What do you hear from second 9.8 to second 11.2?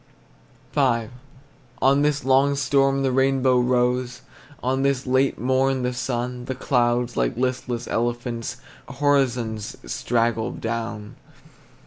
straggled down.